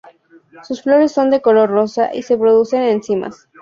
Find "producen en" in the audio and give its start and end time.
2.35-3.03